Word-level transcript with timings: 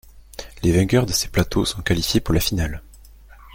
Les 0.63 0.71
vainqueurs 0.71 1.05
de 1.05 1.13
ces 1.13 1.27
plateaux 1.27 1.63
sont 1.63 1.83
qualifiés 1.83 2.21
pour 2.21 2.33
la 2.33 2.39
finale. 2.39 2.81